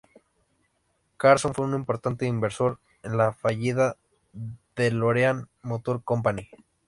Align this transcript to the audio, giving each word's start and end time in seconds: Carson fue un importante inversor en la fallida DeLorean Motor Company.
Carson 1.17 1.53
fue 1.53 1.63
un 1.63 1.75
importante 1.75 2.25
inversor 2.25 2.79
en 3.03 3.17
la 3.17 3.33
fallida 3.33 3.97
DeLorean 4.75 5.47
Motor 5.61 6.03
Company. 6.03 6.49